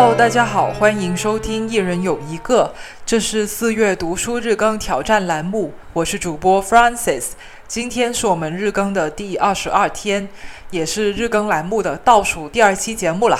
[0.00, 2.72] Hello，大家好，欢迎收听《一人有一个》，
[3.04, 7.30] 这是四月读书日更挑战栏目，我是主播 Francis。
[7.66, 10.28] 今天是我们日更的第二十二天，
[10.70, 13.36] 也是日更栏目的倒数第二期节目了。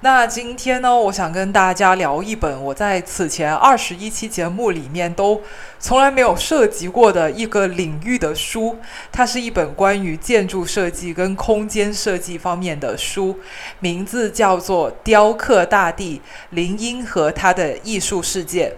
[0.00, 5.42] 那今天呢，我想跟大家聊一本我在此前二十一期节目里面都
[5.80, 8.78] 从来没有涉及过的一个领域的书。
[9.10, 13.40] 它是一本关于建筑设计跟空间设计方面的书，
[13.80, 18.68] 名字叫做《雕刻大地：林荫和他的艺术世界》。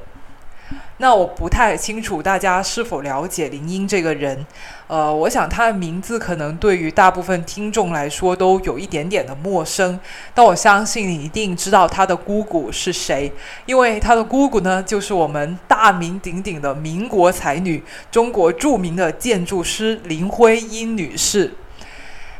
[1.00, 4.46] 那我不太清楚大家是否了解林英这个人，
[4.86, 9.98] 呃，我想他的名字可能对于大部分听众来说都有一点点的陌生，
[10.34, 13.32] 但我相信你一定知道他的姑姑是谁，
[13.64, 21.54] 因为他的姑姑呢就是我们大名鼎鼎的民国才女，中国著名的建筑师林徽因女士。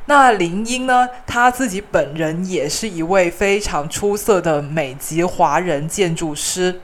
[0.05, 6.81] 那林英呢，她自己本人也是一位非常出色的美籍华人建筑师。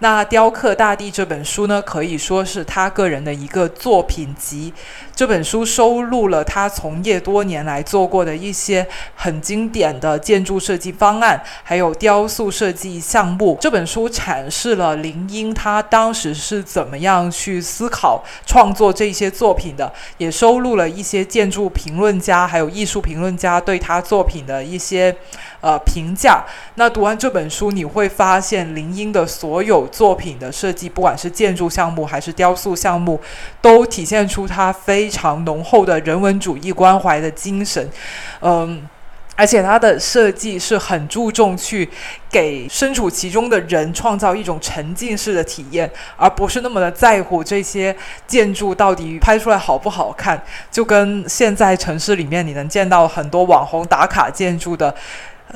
[0.00, 4.72] 那《雕刻大地》这本书呢，可以说是他个人的一个作品集。
[5.14, 13.56] 这本书收录了他从业多年来做过的一些很经典的建筑设计方案，还有雕塑设计项目。
[13.58, 25.16] 这本书阐释了林英他当时是怎么样去思考创作这些作品的，也收录了一些建筑评论家还有艺术评论家对他作品的一些
[25.66, 26.44] 呃评价。
[26.74, 33.18] 那读完这本书，你会发现林英的所有作品的设计，不管是建筑项目还是雕塑项目，
[33.62, 35.06] 都体现出他非。
[35.06, 37.88] 非常浓厚的人文主义关怀的精神，
[38.40, 38.88] 嗯，
[39.36, 41.88] 而且它的设计是很注重去
[42.30, 47.94] 给身处其中的人创造一种沉浸式的体验，而不是那么的在乎这些
[48.26, 50.42] 建筑到底拍出来好不好看。
[50.72, 54.92] 就跟现在城市里面你能见到很多网红打卡建筑的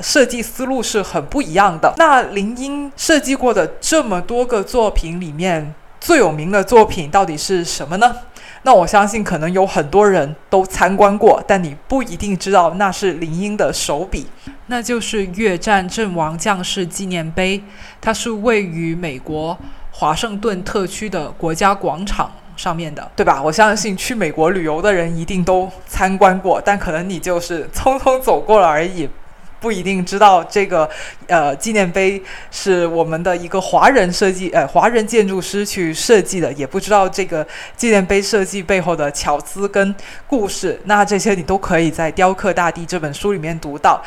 [0.01, 1.93] 设计思路是很不一样的。
[1.97, 8.15] 那林英设计过的这么多个作品里面，最有名的作品到底是什么呢？
[8.63, 14.27] 那我相信，可能有很多人都参观过，但你不一定知道那是林英的手笔。
[14.67, 17.61] 那就是越战阵亡将士纪念碑，
[17.99, 19.57] 它是位于美国
[19.91, 23.41] 华盛顿特区的国家广场上面的，对吧？
[23.41, 29.09] 我相信去美国旅游的人一定都参观过，但可能你就是匆匆走过了而已。
[29.61, 30.89] 不一定知道这个，
[31.27, 39.93] 呃，纪念碑是我们的一个华人设计，呃，华人建筑师去设计的，也不知道这个纪念碑设计背后的巧思跟
[40.25, 40.81] 故事。
[40.85, 44.03] 那这些你都可以在《雕刻大地》这本书里面读到。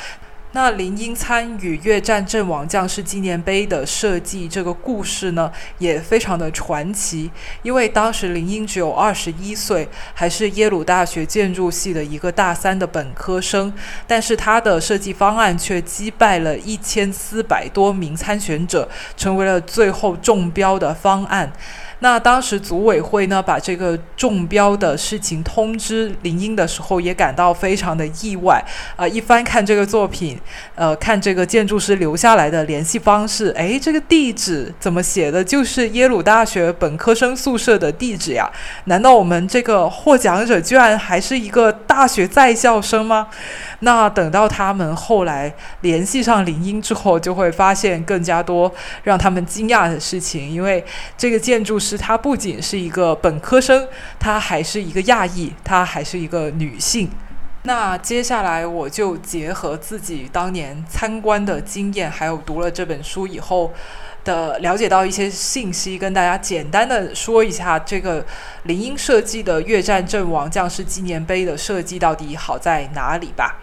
[0.55, 7.29] 那林英参与越战阵亡将士纪念碑的设计，这个故事呢也非常的传奇。
[7.65, 13.73] 因为当时林英只有二十一岁，还是耶鲁大学建筑系的一个大三的本科生，
[14.07, 21.53] 但是他的设计方案却击败了一千四百多名参选者，成为了最后中标的方案。
[22.05, 28.63] 那当时组委会呢，把这个中标的事情通知林英的时候，也感到非常的意外。
[28.95, 30.39] 啊，一翻看这个作品，
[30.75, 35.43] 呃，看这个建筑师留下来的联系方式，哎，这个地址怎么写的？
[35.43, 38.53] 就是耶鲁大学本科生宿舍的地址呀？
[38.85, 43.29] 难道我们这个获奖者居然还是一个大学在校生吗？
[43.85, 48.73] 那等到他们后来联系上林英之后，就会发现更加多
[49.03, 50.83] 让他们惊讶的事情，因为
[51.19, 53.87] 这个建筑师他不仅是一个本科生，
[54.19, 57.11] 他还是一个亚裔，他还是一个女性。
[57.67, 63.73] 那接下来我就结合自己当年参观的经验，还有读了这本书以后
[64.25, 68.25] 的了解到一些信息，跟大家简单的说一下这个
[68.65, 73.59] 林英设计的越战阵亡将士纪念碑的设计到底好在哪里吧。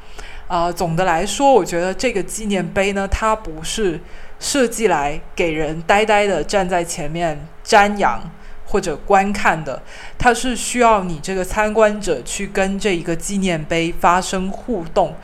[0.51, 3.97] 啊，总的来说，我觉得这个纪念碑呢，它不是
[4.37, 8.29] 设计来给人呆呆的站在前面瞻仰
[8.65, 9.81] 或者观看的，
[10.17, 15.15] 它是需要你这个参观者去跟这一个纪念碑发生互动。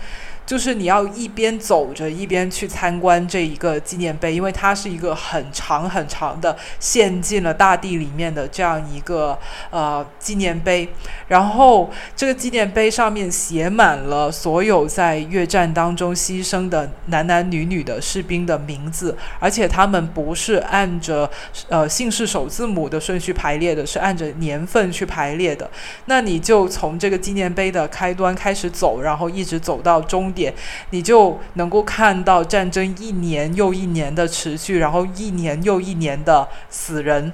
[0.48, 9.38] 就是你要一边走着一边去参观这一个纪念碑，因为它是一个很长很长的陷进了大地里面的这样一个
[9.70, 10.88] 呃纪念碑。
[11.28, 21.30] 然后这个纪念碑上面写满了所有在越战当中牺牲的男男女女的士兵的名字，而且他们不是按着
[21.68, 25.70] 呃姓氏首字母的顺序排列的，是按着年份去排列的。
[26.06, 30.34] 那你就从这个纪念碑的开端开始走，然后一直走到终。
[30.38, 30.54] 点，
[30.92, 37.34] 你就能够看到战争一年又一年的持续，然后一年又一年的死人，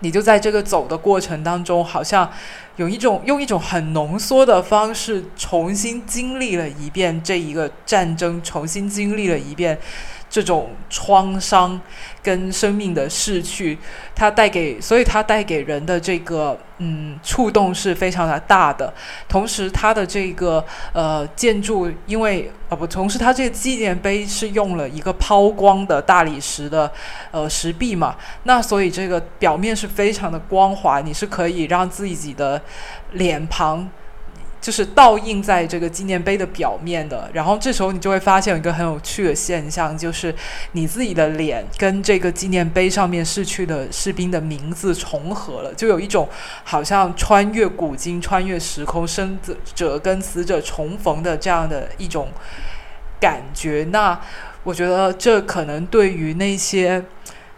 [0.00, 2.30] 你就在这个走的过程当中，好像
[2.76, 9.78] 有一种用一种很浓缩的方式重新经历了一遍这一个战争，重新经历了一遍
[10.28, 11.80] 这种创伤
[12.22, 13.78] 跟生命的逝去，
[14.14, 18.92] 它带给，所以它带给人的这个嗯触动是非常的大的。
[19.28, 26.90] 同时，它的这个呃建筑，因为啊不，同时它这个纪念碑是用了一个抛光的大理石的
[27.30, 32.60] 呃石壁嘛，那所以这个表面是非常的光滑，你是可以让自己的
[33.12, 33.88] 脸庞。
[34.60, 40.34] 就是倒映在这个纪念碑的表面的，然后这时候你就会发现一个很有趣的现象，就是
[40.72, 46.28] 你自己的脸跟这个纪念碑上面逝去的士兵的名字重合了，就有一种
[46.64, 49.38] 好像穿越古今、穿越时空、生
[49.74, 52.28] 者跟死者重逢的这样的一种
[53.20, 53.86] 感觉。
[53.90, 54.20] 那
[54.64, 57.04] 我觉得这可能对于那些。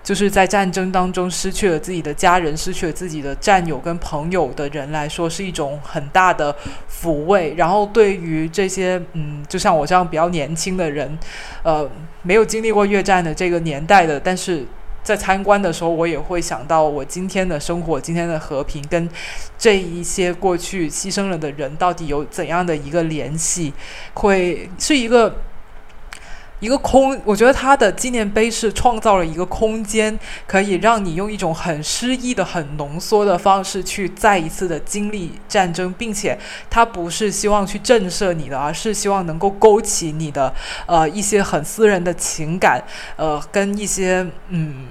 [0.08, 6.56] 就是在战争当中失去了自己的家人、失去了自己的战友跟朋友的人来说，是一种很大的
[6.90, 7.52] 抚慰。
[7.58, 11.18] 然后对于这些嗯，就像我这样比较年轻的人，
[11.62, 11.86] 呃，
[12.22, 14.64] 没有经历过越战的这个年代的，但是
[15.02, 19.06] 在参观的时候，我也会想到我今天的生活、今天的和平，跟
[19.58, 23.74] 这一些过去牺牲了的人到底有怎样的一个联系，
[24.14, 25.36] 会是一个。
[26.60, 36.36] 一个空，我觉得它的纪念碑是创造了一个空间，可以让你用一种很诗意的、很浓缩的方式去再一次的经历战争，并且
[36.68, 40.52] 它不是希望去震慑你的，而是希望能够勾起你的
[40.86, 42.82] 呃一些很私人的情感，
[43.16, 44.86] 呃，跟一些嗯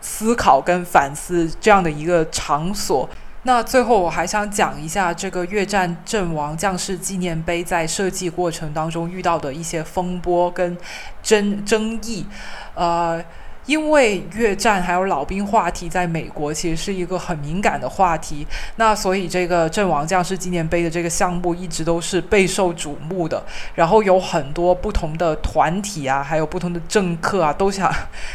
[0.00, 3.08] 思考跟反思这样的一个场所。
[3.44, 10.76] 那最后我还想讲一下这个越战阵亡将士纪念碑在设计过程当中遇到的一些风波跟
[11.22, 12.26] 争争议，
[12.74, 13.24] 呃。
[13.66, 18.46] 因为越战还有老兵话题在美国其实是一个很敏感的话题，
[18.76, 23.42] 那所以这个阵亡将士纪念碑的这个项目一直都是备受瞩目的。
[23.74, 27.90] 然后有很多不同的团体啊，还有不同的政客啊，都想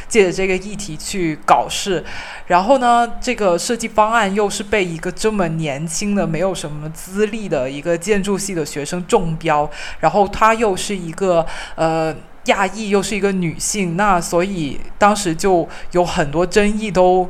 [0.07, 2.03] 借着这个议题去搞事。
[2.47, 12.15] 然后呢，这个设计方案又是被一个这么年轻的、没有什么资历的一个建筑系的学生中标，然后他又是一个呃。
[12.49, 17.29] 亚裔又是一个女性，那所以当时就有很多争议都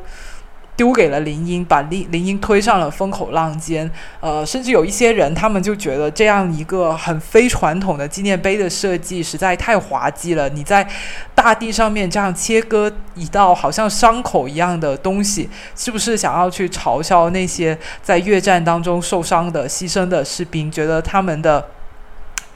[0.75, 3.91] 丢给了林英，把林林英推上了风口浪尖。
[4.21, 10.47] 呃，甚至有一些人，他们就觉得这样一个很非传统的纪念碑的设计实在太滑稽了。
[10.47, 10.87] 你在
[11.35, 20.71] 大地上面这样切割一道好像伤口一样的东西，是不是想要去嘲笑那些在越战当中受伤的、牺牲的士兵？
[20.71, 21.65] 觉得他们的。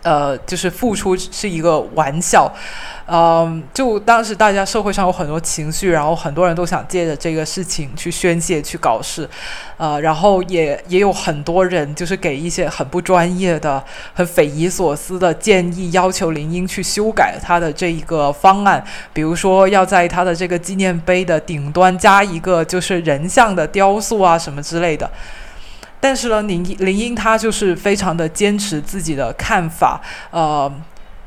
[0.04, 2.54] 呃，就是付出是一个玩笑，
[3.08, 9.30] 嗯，就当时大家社会上有很多情绪，然后很多人都想借着这个事情去宣泄、去搞事，
[9.78, 13.82] 呃，然后也也有很多人就是给一些很不专业的、
[14.14, 18.84] 很匪夷所思的建议，要求林英去修改他的这一个方案，
[19.14, 25.10] 比如说要在他的这个纪念碑的顶端加一个就是人像的雕塑啊什么之类的。
[26.04, 30.02] 但是呢，林林英他就是非常的坚持自己的看法，
[30.32, 30.70] 呃。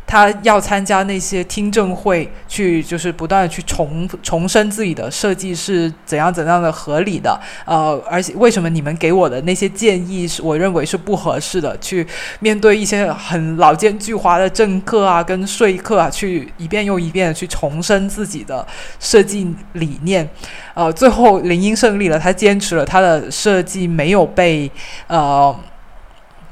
[0.06, 11.76] 他要参加那些听证会，去就是不断的去重重申自己的设计是怎样怎样的合理的，呃，而且为什么你们给我的那些建议是我认为是不合适的？
[11.78, 12.06] 去
[12.38, 18.64] 面对一些很老奸巨猾的政客啊，跟说客啊，去一遍又一遍的去重申自己的
[19.00, 20.28] 设计理念，
[20.74, 24.70] 呃，最后林英胜利了，他坚持了他的设计没有被
[25.08, 25.54] 呃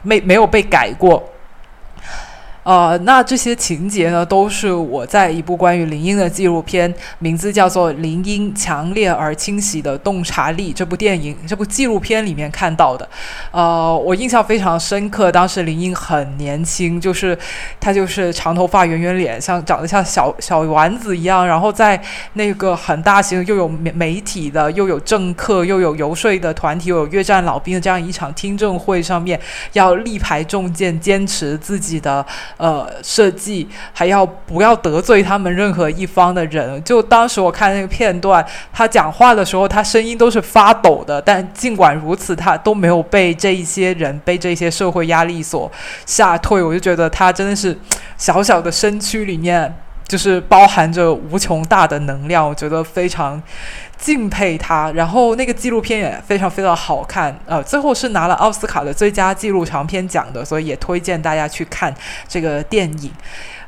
[0.03, 1.23] 没没有被改过。
[2.65, 13.07] 呃，那这些情节呢，都是我在一部关于林英的纪录片，名字叫做《林英强烈而清晰的洞察力》这部电影、这部纪录片里面看到的。
[13.51, 17.39] 呃，我印象非常深刻，当时林英很年轻，就是
[17.79, 22.03] 他就是长头发、圆圆脸，像长得像小小丸子一样，然后在
[22.33, 29.39] 那个很大型又有媒体的、又有政客、又有游说的团体、又有越战老兵的这样一场听证会上面，
[29.75, 32.25] 要力排众剑，坚持自己的。
[32.57, 36.83] 呃，设计还要不要得罪他们任何一方的人？
[36.85, 41.21] 就当时我看那个片段，他讲话的时候，他声音都是发抖的。
[41.21, 45.71] 但尽管如此，他都没有被这一些人、被这些社会压力所
[46.07, 46.63] 吓退。
[46.63, 47.77] 我就觉得他真的是
[48.17, 49.75] 小小的身躯里面，
[50.07, 52.47] 就是包含着无穷大的能量。
[52.47, 53.43] 我觉得非常
[53.99, 54.91] 敬佩他。
[54.93, 61.95] 然后那个纪录片也非常非常好看，呃，最后是拿了奥斯卡的最佳纪录长片奖的，所以也推荐大家去看
[62.29, 63.11] 这个电影。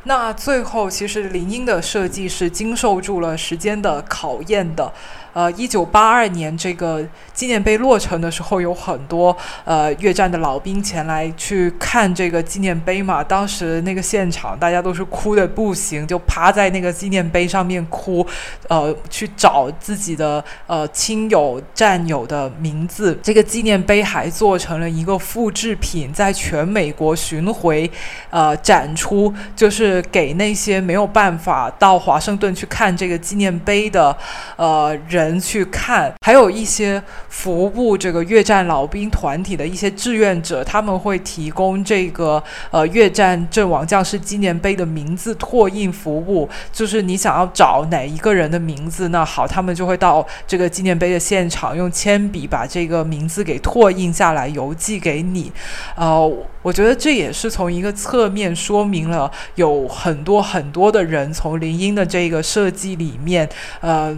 [0.04, 4.92] 那最后，其实林英的设计是经受住了时间的考验的。
[5.36, 13.22] 呃，一九八二年这个纪念碑落成的时候，有很多呃越战的老兵前来去看这个纪念碑嘛。
[13.22, 18.26] 当时那个现场，大家都是哭的不行，就趴在那个纪念碑上面哭，
[18.68, 23.18] 呃，去找自己的呃亲友战友的名字。
[23.22, 27.90] 这个纪念碑还做成了一个复制品，在全美国巡回
[28.30, 34.16] 呃展出，就是给那些没有办法到华盛顿去看这个纪念碑的
[34.56, 35.25] 呃人。
[35.26, 46.48] 人去看，还有一些服务这个越战老兵团体的一些志愿者，他们会提供这个呃越战阵亡将士纪念碑的名字拓印服务。
[46.72, 55.50] 就是你想要找哪一个人的名字，那好，他们就会到这个纪念碑的现场，用铅笔把这个名字给拓印下来，邮寄给你。
[55.96, 63.48] 呃，我觉得这也是从一个侧面说明了有很多很多的人从林英的这个设计里面，
[63.80, 64.16] 呃。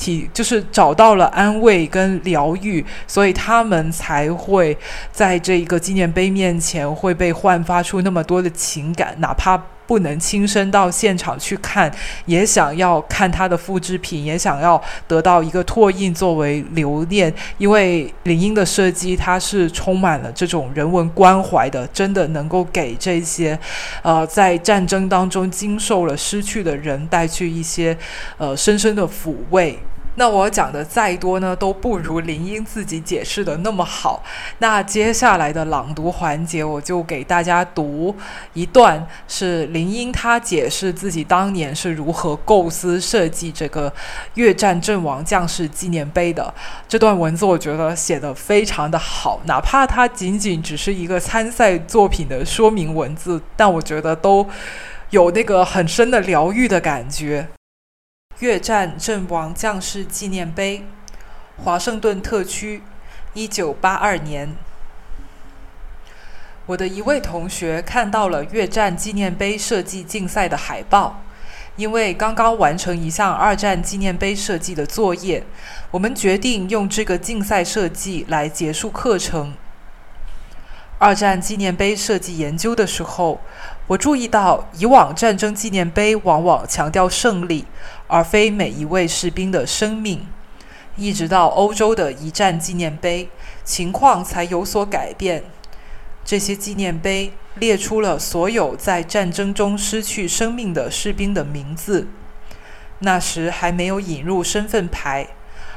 [0.00, 4.76] 体就是找到了安慰跟疗愈，所以他们才会
[5.12, 11.92] 在这一个纪念碑面前会被焕发出那么多的情感，哪怕不能亲身到现场去看，
[12.24, 17.32] 也想要看他的复制品，也想要得到一个拓印作为留念。
[17.58, 23.58] 因为林英的设计，它是充满了这种人文关怀的，真的能够给这些
[24.02, 27.96] 呃在战争当中经受了失去的人带去一些
[28.38, 29.76] 呃深深的抚慰。
[30.16, 34.22] 那我讲的再多呢，都不如林英自己解释的那么好。
[34.58, 38.14] 那接下来的朗读环节，我就给大家读
[38.52, 43.92] 一段，是林英他解释自己当年是如何构思设计这个
[44.34, 46.52] 越战阵亡将士纪念碑的。
[46.88, 54.46] 这段文字我觉得写的非常的好，哪怕它仅仅只是一个参赛作品的说明文字，但我觉得都
[55.10, 57.48] 有那个很深的疗愈的感觉。
[58.40, 60.86] 越战阵亡将士纪念碑，
[61.62, 62.82] 华盛顿特区，
[63.34, 64.56] 一九八二年。
[66.64, 71.22] 我的一位同学看到了越战纪念碑设计竞赛的海报，
[71.76, 75.44] 因为刚刚完成一项二战纪念碑设计的作业，
[75.90, 79.52] 我们决定用这个竞赛设计来结束课程。
[80.98, 83.40] 二战纪念碑设计研究的时候，
[83.90, 87.64] 我注意到以往战争纪念碑往往强调胜利。
[88.06, 90.26] 而非每一位士兵的生命，
[90.96, 93.28] 一直到欧洲的一战纪念碑，
[93.64, 95.44] 情况才有所改变。
[96.24, 102.08] 这些纪念碑列出了所有在战争中失去生命的士兵的名字。
[103.00, 105.28] 那时还没有引入身份牌，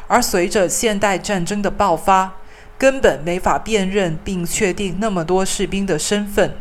[0.07, 2.33] 而随着现代战争的爆发，
[2.79, 6.55] 根本没法辨认并确定那么多士兵的身份，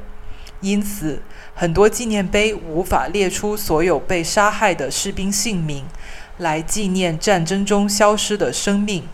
[0.61, 1.23] 因此。
[1.63, 5.85] 很多纪念碑无法列出所有被杀害的士兵姓名，
[6.39, 9.07] 来纪念战争中消失的生命。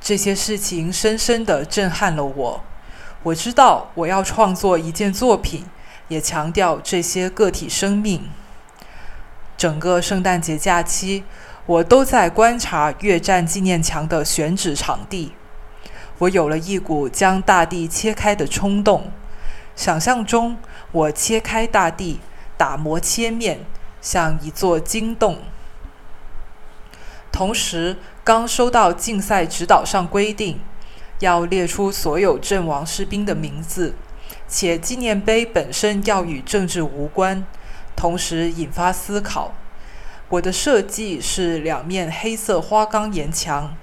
[0.00, 2.64] 这些事情深深地震撼了我。
[3.22, 5.66] 我知道我要创作一件作品，
[6.08, 8.22] 也强调这些个体生命。
[9.58, 11.24] 整个圣诞节假期，
[11.66, 15.32] 我都在观察越战纪念墙的选址场地。
[16.16, 19.12] 我有了一股将大地切开的冲动。
[19.76, 20.56] 想象中，
[20.90, 22.18] 我切开大地，
[22.56, 23.60] 打磨切面，
[24.00, 25.42] 像一座晶洞。
[27.30, 30.58] 同时，刚收到竞赛指导上规定，
[31.18, 33.94] 要列出所有阵亡士兵的名字，
[34.48, 37.44] 且纪念碑本身要与政治无关。
[37.94, 39.54] 同时引发思考。
[40.28, 43.76] 我的设计是两面黑色花岗岩墙，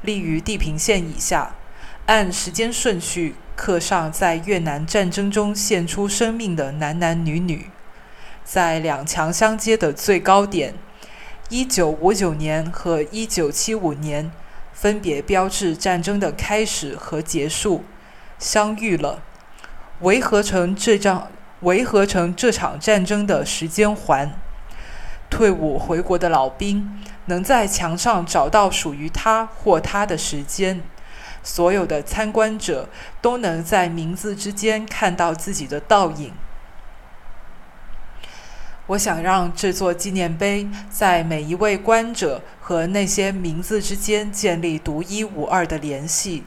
[0.00, 1.54] 立于地平线以下，
[2.06, 3.36] 按时间顺序。
[3.56, 7.70] 刻上在越南战争中献出生命的男男女女，
[8.44, 10.74] 在两墙相接的最高点，
[11.48, 14.30] 一九五九年和一九七五年
[14.72, 17.84] 分别标志战争的开始和结束，
[18.38, 19.22] 相遇了，
[20.00, 21.28] 围合成这张
[21.60, 24.32] 围合成这场战争的时间环。
[25.30, 30.82] 退伍回国的老兵能在墙上找到属于他或他的时间。
[31.44, 32.88] 所有的参观者
[33.22, 36.32] 都能在名字之间看到自己的倒影。
[38.88, 46.44] 我想让这座纪念碑在每一位观者和那些名字之间建立独一无二的联系。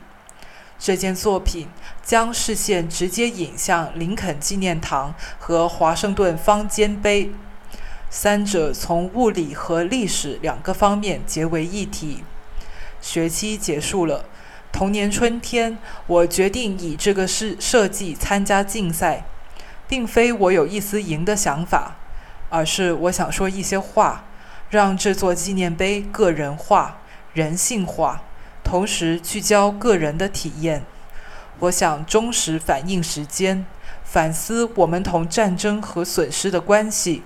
[0.77, 1.67] 这件作品
[2.03, 7.31] 将视线直接引向林肯纪念堂和华盛顿方尖碑。
[8.09, 12.23] 三者从物理和历史两个方面结为一体。
[13.01, 14.25] 学期结束了，
[14.71, 19.25] 同年春天，我决定以这个设设计参加竞赛，
[19.87, 21.95] 并非我有一丝赢的想法，
[22.49, 24.25] 而是我想说一些话，
[24.69, 26.99] 让这座纪念碑个人化、
[27.33, 28.21] 人性化，
[28.63, 30.83] 同时聚焦个人的体验。
[31.59, 33.65] 我想忠实反映时间，
[34.03, 37.23] 反思我们同战争和损失的关系。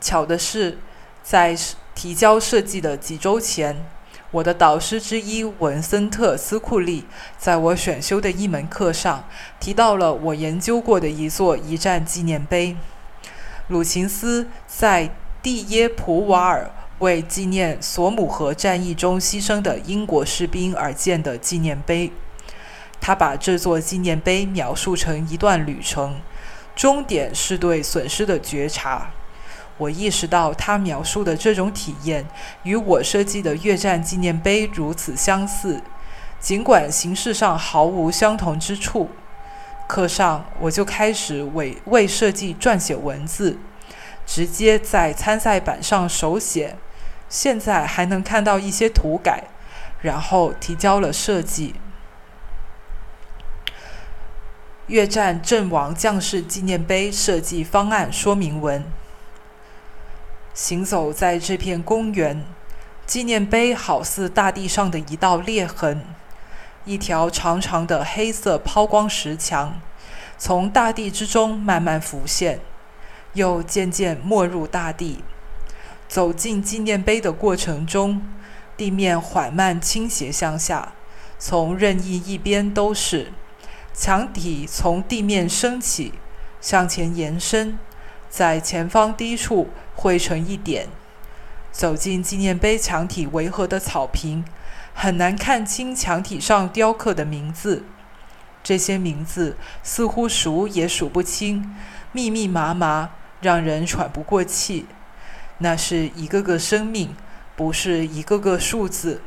[0.00, 0.78] 巧的是，
[1.24, 1.56] 在
[1.94, 3.84] 提交设计的几周前，
[4.32, 7.06] 我的导师之一文森特·斯库利
[7.38, 9.24] 在我选修的一门课上
[9.60, 12.76] 提到了我研究过的一座一战纪念碑——
[13.68, 22.10] 鲁琴斯在蒂耶普瓦尔为纪念索姆河战役中牺牲的英国士兵而建的纪念碑。
[23.00, 26.20] 他把这座纪念碑描述成一段旅程，
[26.74, 29.12] 终点是对损失的觉察。
[29.78, 32.26] 我意识到他描述的这种体验
[32.62, 35.82] 与我设计的越战纪念碑如此相似，
[36.40, 39.10] 尽管形式上毫无相同之处。
[39.86, 43.58] 课上我就开始为为设计撰写文字，
[44.26, 46.76] 直接在参赛板上手写，
[47.28, 49.44] 现在还能看到一些涂改，
[50.00, 51.74] 然后提交了设计。
[54.88, 58.84] 越战阵亡将士纪念碑设计方案说明文。
[60.56, 62.42] 行走在这片公园，
[63.04, 66.02] 纪念碑好似大地上的一道裂痕，
[66.86, 69.78] 一条长长的黑色抛光石墙
[70.38, 72.60] 从大地之中慢慢浮现，
[73.34, 75.22] 又渐渐没入大地。
[76.08, 78.26] 走进纪念碑的过程中，
[78.78, 80.94] 地面缓慢倾斜向下，
[81.38, 83.30] 从任意一边都是。
[83.92, 86.14] 墙体从地面升起，
[86.62, 87.78] 向前延伸，
[88.36, 90.88] 在前方低处汇成一点。
[91.72, 94.44] 走进纪念碑墙体围合的草坪，
[94.92, 97.84] 很难看清墙体上雕刻的名字。
[98.62, 101.74] 这些名字似乎数也数不清，
[102.12, 104.84] 密密麻麻，让人喘不过气。
[105.58, 107.16] 那是一个个生命，
[107.56, 109.22] 不是一个个数字。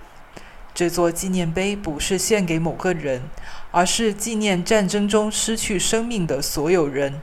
[0.75, 3.23] 这座纪念碑不是献给某个人，
[3.71, 7.21] 而是纪念战争中失去生命的所有人，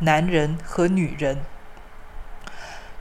[0.00, 1.38] 男人和女人。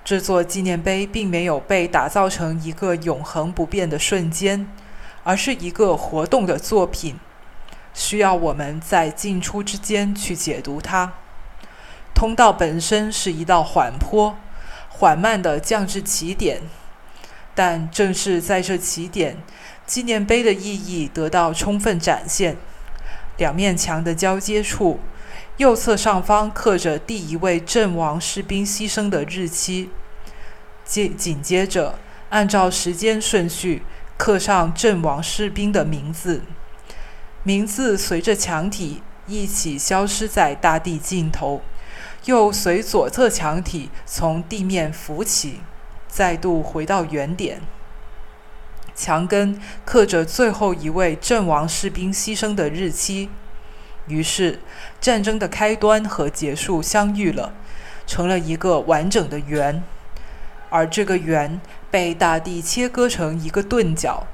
[0.03, 4.69] 这座纪念碑并没有被打造成一个永恒不变的瞬间，
[5.23, 7.19] 而是一个活动的作品，
[7.93, 11.13] 需要我们在进出之间去解读它。
[12.13, 14.37] 通道本身是一道缓坡，
[14.89, 16.61] 缓慢地降至起点，
[17.55, 19.37] 但正是在这起点。
[19.87, 22.57] 纪念碑的意义得到充分展现。
[23.37, 24.99] 两面墙的交接处，
[25.57, 29.89] 右侧上方刻着第一位阵亡士兵牺牲的日期，
[30.83, 31.97] 接紧接着
[32.29, 33.83] 按照时间顺序
[34.17, 36.41] 刻上阵亡士兵的名字，
[37.43, 41.61] 名字随着墙体一起消失在大地尽头，
[42.25, 45.61] 又随左侧墙体从地面浮起，
[46.09, 47.61] 再度回到原点。
[48.93, 53.29] 墙根刻着最后一位阵亡士兵牺牲的日期，
[54.07, 54.59] 于是
[55.01, 57.53] 战争的开端和结束相遇了，
[58.05, 59.83] 成了一个完整的圆，
[60.69, 64.27] 而这个圆被大地切割成一个钝角，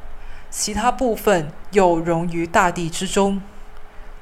[0.49, 3.41] 其他部分又融于大地之中。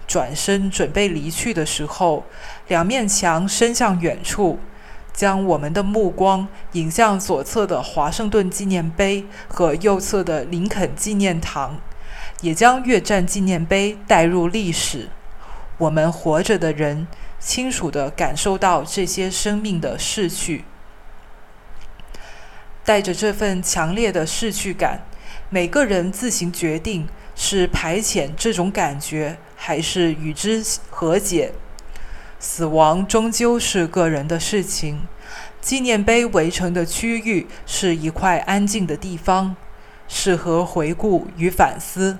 [0.07, 2.23] 转身准备离去的时候，
[2.67, 4.59] 两面墙伸向远处。
[5.11, 11.77] 将我们的目光引向左侧的华盛顿纪念碑和右侧的林肯纪念堂，
[12.39, 15.09] 也将越战纪念碑带入历史。
[15.79, 17.07] 我们活着的人
[17.39, 20.65] 清楚地感受到这些生命的逝去。
[22.85, 25.01] 带着这份强烈的逝去感，
[25.49, 31.53] 每个人自行决定是排遣这种感觉，还是与之和解。
[32.39, 35.07] 死亡终究是个人的事情。
[35.61, 39.55] 纪念碑围成的区域是一块安静的地方，
[40.07, 42.17] 适合回顾与反思。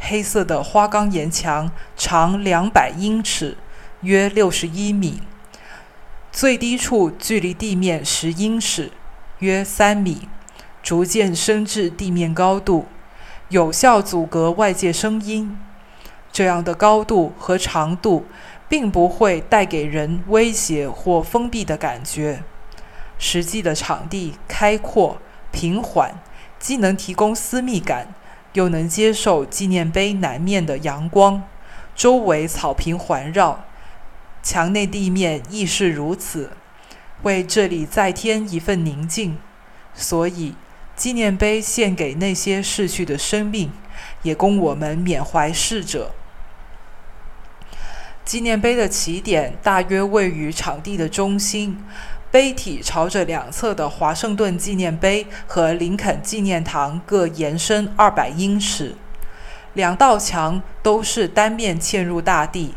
[0.00, 3.56] 黑色的花岗岩墙长两百英尺，
[4.00, 5.22] 约六十一米，
[6.32, 8.90] 最低处距离地面十英尺，
[9.38, 10.28] 约三米，
[10.82, 12.86] 逐渐升至地面高度，
[13.50, 15.56] 有效阻隔外界声音。
[16.32, 18.26] 这样的高度和长度。
[18.70, 22.44] 并不会带给人威胁或封闭的感觉。
[23.18, 25.18] 实际的场地开阔
[25.50, 26.14] 平缓，
[26.60, 28.14] 既能提供私密感，
[28.52, 31.42] 又能接受纪念碑南面的阳光。
[31.94, 33.64] 周围草坪环绕，
[34.42, 36.52] 墙内地面亦是如此。
[37.22, 39.36] 为这里再添一份宁静。
[39.92, 40.54] 所以，
[40.96, 43.70] 纪念碑献给那些逝去的生命，
[44.22, 46.12] 也供我们缅怀逝者。
[48.24, 51.82] 纪念碑的起点大约位于场地的中心，
[52.30, 58.94] 碑体朝着两侧的华盛顿纪念碑和林肯纪念堂各延伸二百英尺。
[59.72, 62.74] 两道墙都是单面嵌入大地，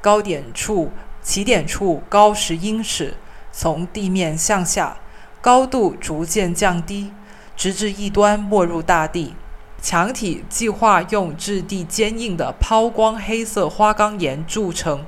[0.00, 0.90] 高点处
[1.22, 3.14] 起点处高十英尺，
[3.52, 4.98] 从地面向下，
[5.40, 7.12] 高度逐渐降低，
[7.56, 9.34] 直至一端没入大地。
[9.80, 15.06] 墙体计划用质地坚硬的抛光黑色花岗岩铸成，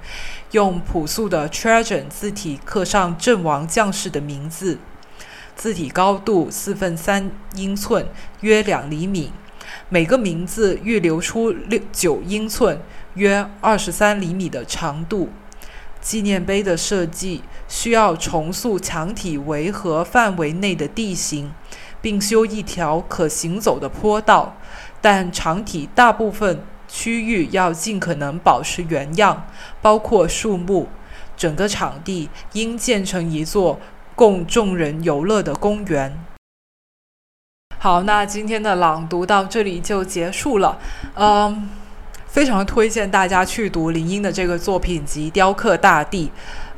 [0.53, 4.79] 用朴素的 Trajan 字体刻上阵亡将士的名字。
[5.55, 8.07] 字体高度四分三英寸，
[8.41, 9.33] 约两厘米。
[9.89, 12.81] 每个名字预留出六九英寸，
[13.15, 15.29] 约二十三厘米的长度。
[16.01, 21.53] 纪念碑的设计需要重塑墙体围合范围内的地形。
[22.03, 24.57] 并修一条可行走的坡道，
[25.03, 29.47] 但墙体大部分区域要尽可能保持原样，
[29.81, 30.89] 包括树木。
[31.37, 33.81] 整个场地应建成一座
[34.15, 36.23] 供众人游乐的公园。
[37.79, 40.79] 好，那今天的朗读到这里就结束了。
[41.15, 41.71] 嗯。
[42.27, 46.27] 非常推荐大家去读林英的这个作品集《雕刻大地》。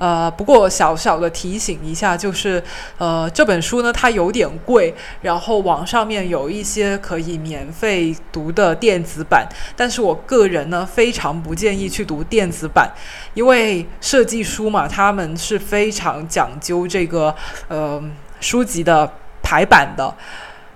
[0.03, 2.61] 呃，不过小小的提醒一下，就是
[2.99, 12.91] 呃这本书呢它有点贵，然后网上面有一些可以免费读的电子版，但是我个人呢非常不建议去读电子版，
[13.35, 17.33] 因为设计书嘛，他们是非常讲究这个
[17.69, 18.03] 呃
[18.41, 19.09] 书籍的
[19.41, 20.13] 排版的。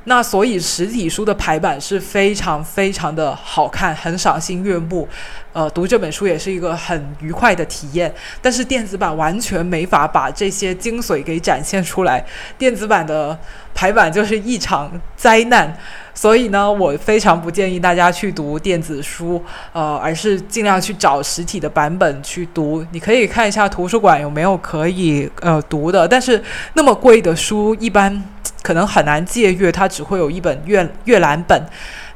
[0.09, 5.09] 那所以实体书的排版是非常非常的好看，很赏心悦目，
[5.53, 8.15] 呃，读这本书也是一个很愉快的体验。
[8.41, 12.25] 但是电子版完全没法把这些精髓给展现出来，
[12.57, 13.37] 电子版的
[13.75, 15.77] 排版就是一场灾难。
[16.15, 19.43] 所以呢，我非常不建议大家去读电子书，
[19.73, 22.87] 呃，而是尽量去找实体的版本去读。
[22.93, 26.41] 你可以看一下图书馆有没有可以呃读的，但是
[26.75, 28.23] 那么贵的书一般。
[28.67, 31.63] 可能很难借阅，它只会有一本阅阅览本。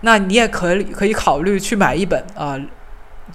[0.00, 2.60] 那你也可以可以考虑去买一本，呃，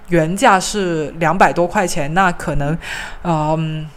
[0.08, 2.76] 原价是两百多块钱，那可能，
[3.24, 3.88] 嗯，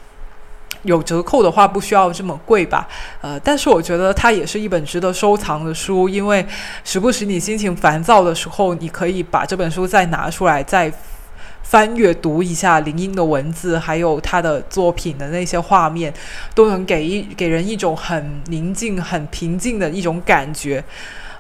[0.84, 2.88] 有折扣的话不需要这么贵吧。
[3.20, 6.46] 呃，但是我觉得它也是一本值得收藏的书，因为
[6.86, 10.90] 时不时你心情烦躁的时候，你可以把这本书再拿出来再。
[11.64, 16.14] 翻阅读一下林英的文字，还有他的作品的那些画面，
[16.56, 20.84] 都能给一给人一种很宁静、很平静的一种感觉。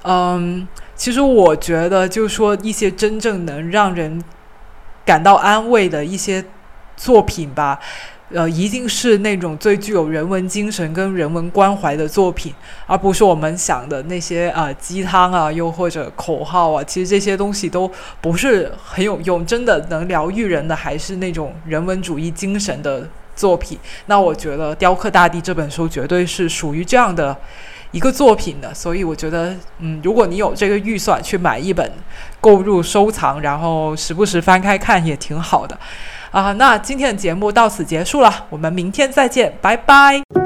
[0.03, 4.23] 嗯，其实我觉得，就是说一些真正能让人
[5.05, 6.45] 感到安慰的一些
[6.95, 7.79] 作品吧。
[8.32, 12.54] 呃，一定是那种最具有人文精神跟人文关怀的作品，
[12.86, 16.84] 而不是我们想的那些啊鸡汤啊，又或者口号啊。
[16.84, 23.80] 其实这些东西都不是很有用，真的能疗愈人的还是那种人文主义精神的作品。
[24.06, 27.36] 那我觉得《雕刻大地》这本书绝对是属于这样的
[27.89, 31.92] 一个作品的，所以我觉得，嗯，如果你有这个预算去买一本，
[32.39, 35.76] 购入收藏，然后时不时翻开看也挺好的。
[36.32, 40.38] 啊，那今天的节目到此结束了，我们明天再见，拜拜。